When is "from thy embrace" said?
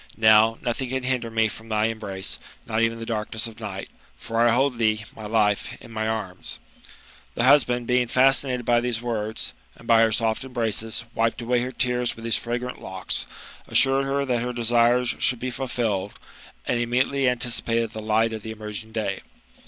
1.47-2.39